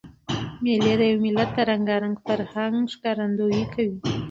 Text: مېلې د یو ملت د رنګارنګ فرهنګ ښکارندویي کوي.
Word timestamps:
مېلې 0.63 0.93
د 0.99 1.01
یو 1.11 1.17
ملت 1.23 1.49
د 1.55 1.59
رنګارنګ 1.71 2.15
فرهنګ 2.25 2.75
ښکارندویي 2.93 3.65
کوي. 3.73 3.97